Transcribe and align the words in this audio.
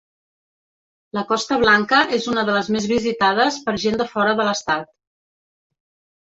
La 1.17 1.23
Costa 1.31 1.57
Blanca 1.65 1.99
és 2.19 2.25
una 2.33 2.47
de 2.49 2.57
les 2.57 2.73
més 2.77 2.89
visitades 2.95 3.61
per 3.69 3.77
gent 3.87 4.01
de 4.03 4.11
fora 4.17 4.35
de 4.43 4.51
l'estat. 4.51 4.93